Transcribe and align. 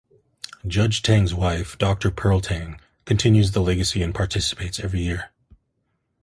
Judge 0.65 1.03
Tang's 1.03 1.31
wife, 1.31 1.77
Doctor 1.77 2.09
Pearl 2.09 2.41
Tang, 2.41 2.81
continues 3.05 3.51
the 3.51 3.61
legacy 3.61 4.01
and 4.01 4.15
participates 4.15 4.79
every 4.79 5.01
year. 5.03 5.29